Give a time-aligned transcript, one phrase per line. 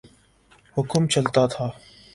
[0.77, 1.65] حکم چلتا تھا۔